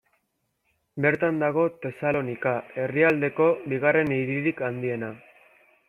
[1.05, 2.55] Bertan dago Tesalonika,
[2.85, 5.13] herrialdeko bigarren hiririk handiena.